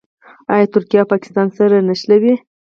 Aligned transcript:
آیا 0.53 0.65
ترکیه 0.73 0.99
او 1.03 1.09
پاکستان 1.13 1.47
سره 1.57 1.75
نه 1.79 1.83
نښلوي؟ 1.87 2.33